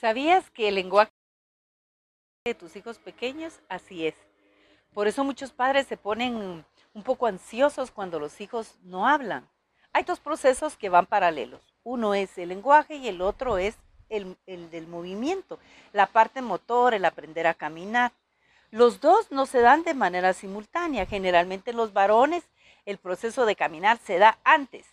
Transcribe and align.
¿Sabías 0.00 0.48
que 0.50 0.68
el 0.68 0.76
lenguaje 0.76 1.10
de 2.44 2.54
tus 2.54 2.76
hijos 2.76 3.00
pequeños? 3.00 3.58
Así 3.68 4.06
es. 4.06 4.14
Por 4.94 5.08
eso 5.08 5.24
muchos 5.24 5.50
padres 5.50 5.88
se 5.88 5.96
ponen 5.96 6.64
un 6.94 7.02
poco 7.02 7.26
ansiosos 7.26 7.90
cuando 7.90 8.20
los 8.20 8.40
hijos 8.40 8.78
no 8.84 9.08
hablan. 9.08 9.48
Hay 9.92 10.04
dos 10.04 10.20
procesos 10.20 10.76
que 10.76 10.88
van 10.88 11.06
paralelos. 11.06 11.62
Uno 11.82 12.14
es 12.14 12.38
el 12.38 12.50
lenguaje 12.50 12.94
y 12.94 13.08
el 13.08 13.20
otro 13.20 13.58
es 13.58 13.76
el, 14.08 14.36
el 14.46 14.70
del 14.70 14.86
movimiento, 14.86 15.58
la 15.92 16.06
parte 16.06 16.42
motor, 16.42 16.94
el 16.94 17.04
aprender 17.04 17.48
a 17.48 17.54
caminar. 17.54 18.12
Los 18.70 19.00
dos 19.00 19.32
no 19.32 19.46
se 19.46 19.60
dan 19.60 19.82
de 19.82 19.94
manera 19.94 20.32
simultánea. 20.32 21.06
Generalmente 21.06 21.72
en 21.72 21.76
los 21.76 21.92
varones 21.92 22.44
el 22.84 22.98
proceso 22.98 23.46
de 23.46 23.56
caminar 23.56 23.98
se 23.98 24.18
da 24.18 24.38
antes 24.44 24.86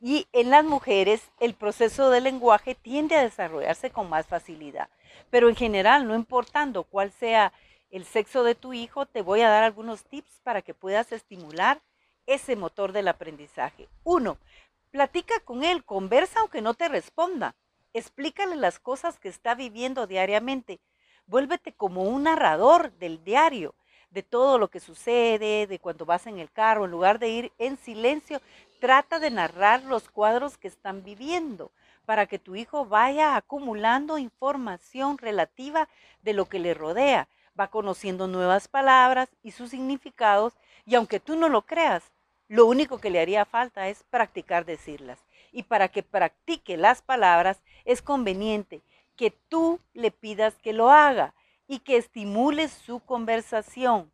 y 0.00 0.26
en 0.32 0.50
las 0.50 0.64
mujeres 0.64 1.22
el 1.40 1.54
proceso 1.54 2.10
del 2.10 2.24
lenguaje 2.24 2.74
tiende 2.74 3.16
a 3.16 3.22
desarrollarse 3.22 3.90
con 3.90 4.08
más 4.08 4.26
facilidad. 4.26 4.88
Pero 5.30 5.48
en 5.48 5.56
general, 5.56 6.06
no 6.06 6.14
importando 6.14 6.84
cuál 6.84 7.10
sea 7.12 7.52
el 7.90 8.04
sexo 8.04 8.44
de 8.44 8.54
tu 8.54 8.72
hijo, 8.72 9.06
te 9.06 9.22
voy 9.22 9.40
a 9.40 9.48
dar 9.48 9.64
algunos 9.64 10.04
tips 10.04 10.40
para 10.42 10.62
que 10.62 10.74
puedas 10.74 11.10
estimular 11.12 11.80
ese 12.26 12.56
motor 12.56 12.92
del 12.92 13.08
aprendizaje. 13.08 13.88
Uno, 14.04 14.38
platica 14.90 15.40
con 15.40 15.64
él, 15.64 15.84
conversa 15.84 16.40
aunque 16.40 16.60
no 16.60 16.74
te 16.74 16.88
responda. 16.88 17.56
Explícale 17.94 18.56
las 18.56 18.78
cosas 18.78 19.18
que 19.18 19.28
está 19.28 19.54
viviendo 19.54 20.06
diariamente. 20.06 20.80
Vuélvete 21.26 21.72
como 21.72 22.02
un 22.02 22.24
narrador 22.24 22.92
del 22.92 23.24
diario, 23.24 23.74
de 24.10 24.22
todo 24.22 24.58
lo 24.58 24.68
que 24.68 24.80
sucede, 24.80 25.66
de 25.66 25.78
cuando 25.78 26.06
vas 26.06 26.26
en 26.26 26.38
el 26.38 26.50
carro, 26.50 26.84
en 26.84 26.90
lugar 26.90 27.18
de 27.18 27.28
ir 27.28 27.52
en 27.58 27.76
silencio, 27.76 28.40
trata 28.80 29.18
de 29.18 29.30
narrar 29.30 29.82
los 29.84 30.08
cuadros 30.08 30.56
que 30.56 30.68
están 30.68 31.04
viviendo 31.04 31.70
para 32.06 32.26
que 32.26 32.38
tu 32.38 32.56
hijo 32.56 32.86
vaya 32.86 33.36
acumulando 33.36 34.16
información 34.16 35.18
relativa 35.18 35.88
de 36.22 36.32
lo 36.32 36.46
que 36.46 36.58
le 36.58 36.72
rodea, 36.72 37.28
va 37.58 37.68
conociendo 37.68 38.26
nuevas 38.26 38.66
palabras 38.66 39.28
y 39.42 39.50
sus 39.50 39.70
significados 39.70 40.54
y 40.86 40.94
aunque 40.94 41.20
tú 41.20 41.36
no 41.36 41.50
lo 41.50 41.62
creas, 41.62 42.02
lo 42.48 42.64
único 42.64 42.98
que 42.98 43.10
le 43.10 43.20
haría 43.20 43.44
falta 43.44 43.88
es 43.88 44.04
practicar 44.04 44.64
decirlas. 44.64 45.18
Y 45.52 45.64
para 45.64 45.88
que 45.88 46.02
practique 46.02 46.78
las 46.78 47.02
palabras 47.02 47.58
es 47.84 48.00
conveniente 48.00 48.80
que 49.16 49.30
tú 49.30 49.80
le 49.92 50.10
pidas 50.10 50.54
que 50.54 50.72
lo 50.72 50.90
haga 50.90 51.34
y 51.68 51.80
que 51.80 51.98
estimule 51.98 52.66
su 52.68 52.98
conversación 53.00 54.10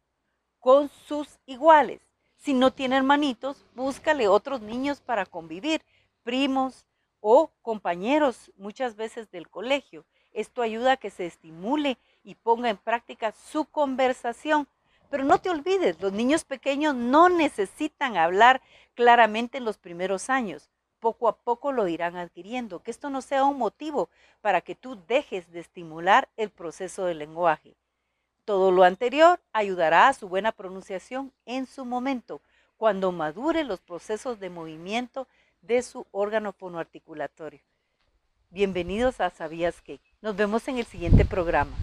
con 0.59 0.91
sus 1.07 1.39
iguales. 1.47 2.03
Si 2.37 2.53
no 2.53 2.73
tiene 2.73 2.97
hermanitos, 2.97 3.65
búscale 3.75 4.29
otros 4.29 4.61
niños 4.61 5.01
para 5.01 5.25
convivir, 5.25 5.83
primos 6.25 6.85
o 7.21 7.51
compañeros 7.63 8.53
muchas 8.57 8.97
veces 8.97 9.31
del 9.31 9.49
colegio. 9.49 10.05
Esto 10.33 10.61
ayuda 10.61 10.93
a 10.93 10.97
que 10.97 11.11
se 11.11 11.27
estimule 11.27 11.97
y 12.25 12.35
ponga 12.35 12.69
en 12.69 12.77
práctica 12.77 13.33
su 13.33 13.65
conversación. 13.65 14.67
Pero 15.09 15.23
no 15.25 15.39
te 15.39 15.49
olvides, 15.49 16.01
los 16.03 16.13
niños 16.13 16.45
pequeños 16.45 16.95
no 16.95 17.29
necesitan 17.29 18.17
hablar 18.17 18.61
claramente 18.95 19.59
en 19.59 19.65
los 19.65 19.79
primeros 19.79 20.29
años 20.29 20.69
poco 21.05 21.29
a 21.29 21.37
poco 21.37 21.71
lo 21.71 21.87
irán 21.87 22.17
adquiriendo. 22.17 22.83
Que 22.83 22.91
esto 22.91 23.11
no 23.11 23.21
sea 23.21 23.45
un 23.45 23.59
motivo 23.59 24.09
para 24.41 24.63
que 24.63 24.75
tú 24.75 24.99
dejes 25.07 25.53
de 25.53 25.61
estimular 25.61 26.31
el 26.39 26.49
proceso 26.49 27.05
del 27.05 27.19
lenguaje. 27.19 27.77
Todo 28.47 28.71
lo 28.71 28.85
anterior 28.85 29.39
ayudará 29.53 30.09
a 30.09 30.15
su 30.15 30.31
buena 30.31 30.51
pronunciación 30.51 31.31
en 31.45 31.67
su 31.67 31.85
momento, 31.85 32.41
cuando 32.79 33.13
madure 33.13 33.65
los 33.65 33.81
procesos 33.81 34.41
de 34.41 34.49
movimiento 34.49 35.29
de 35.61 35.83
su 35.83 36.07
órgano 36.11 36.53
fonoarticulatorio. 36.53 37.61
Bienvenidos 38.49 39.21
a 39.21 39.29
Sabías 39.29 39.83
que. 39.83 40.01
Nos 40.23 40.37
vemos 40.37 40.67
en 40.69 40.79
el 40.79 40.87
siguiente 40.87 41.27
programa. 41.27 41.77